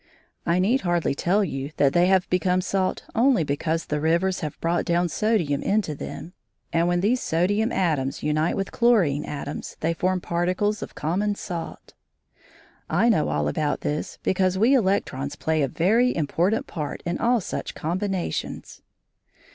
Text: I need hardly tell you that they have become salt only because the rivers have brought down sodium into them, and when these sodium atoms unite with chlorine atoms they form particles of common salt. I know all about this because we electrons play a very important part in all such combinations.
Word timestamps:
I 0.47 0.57
need 0.57 0.81
hardly 0.81 1.13
tell 1.13 1.43
you 1.43 1.73
that 1.77 1.93
they 1.93 2.07
have 2.07 2.27
become 2.31 2.61
salt 2.61 3.03
only 3.13 3.43
because 3.43 3.85
the 3.85 3.99
rivers 4.01 4.39
have 4.39 4.59
brought 4.59 4.83
down 4.83 5.09
sodium 5.09 5.61
into 5.61 5.93
them, 5.93 6.33
and 6.73 6.87
when 6.87 7.01
these 7.01 7.21
sodium 7.21 7.71
atoms 7.71 8.23
unite 8.23 8.55
with 8.57 8.71
chlorine 8.71 9.23
atoms 9.25 9.77
they 9.81 9.93
form 9.93 10.19
particles 10.19 10.81
of 10.81 10.95
common 10.95 11.35
salt. 11.35 11.93
I 12.89 13.09
know 13.09 13.29
all 13.29 13.47
about 13.47 13.81
this 13.81 14.17
because 14.23 14.57
we 14.57 14.73
electrons 14.73 15.35
play 15.35 15.61
a 15.61 15.67
very 15.67 16.15
important 16.15 16.65
part 16.65 17.03
in 17.05 17.19
all 17.19 17.39
such 17.39 17.75
combinations. 17.75 18.81